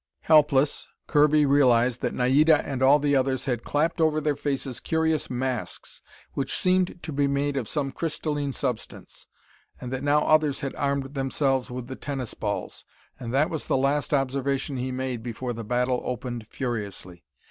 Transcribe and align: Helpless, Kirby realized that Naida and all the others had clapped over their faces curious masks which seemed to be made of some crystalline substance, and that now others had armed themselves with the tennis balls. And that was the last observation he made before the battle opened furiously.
Helpless, 0.21 0.87
Kirby 1.05 1.45
realized 1.45 2.01
that 2.01 2.15
Naida 2.15 2.65
and 2.65 2.81
all 2.81 2.97
the 2.97 3.15
others 3.15 3.45
had 3.45 3.63
clapped 3.63 4.01
over 4.01 4.19
their 4.19 4.35
faces 4.35 4.79
curious 4.79 5.29
masks 5.29 6.01
which 6.33 6.55
seemed 6.57 7.03
to 7.03 7.11
be 7.11 7.27
made 7.27 7.55
of 7.55 7.69
some 7.69 7.91
crystalline 7.91 8.51
substance, 8.51 9.27
and 9.79 9.93
that 9.93 10.01
now 10.03 10.21
others 10.23 10.61
had 10.61 10.73
armed 10.75 11.13
themselves 11.13 11.69
with 11.69 11.85
the 11.85 11.95
tennis 11.95 12.33
balls. 12.33 12.83
And 13.19 13.31
that 13.35 13.51
was 13.51 13.67
the 13.67 13.77
last 13.77 14.11
observation 14.11 14.77
he 14.77 14.91
made 14.91 15.21
before 15.21 15.53
the 15.53 15.63
battle 15.63 16.01
opened 16.03 16.47
furiously. 16.47 17.23